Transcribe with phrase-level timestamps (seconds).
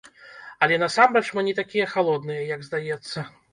[0.67, 3.29] Але насамрэч мы не такія халодныя, як здаецца.